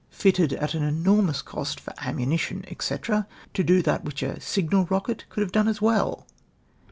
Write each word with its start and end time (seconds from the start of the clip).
79 0.09 0.17
fitted 0.19 0.53
at 0.53 0.73
an 0.73 0.81
enormous 0.81 1.43
cost 1.43 1.79
for 1.79 1.93
ammunition, 1.99 2.65
&c., 2.79 2.95
to 3.53 3.63
do 3.63 3.83
that 3.83 4.03
wliicli 4.03 4.37
a 4.37 4.39
sio; 4.39 4.71
nal 4.71 4.85
rocket 4.89 5.25
could 5.29 5.47
liave 5.47 5.51
done 5.51 5.67
as 5.67 5.79
well 5.79 6.25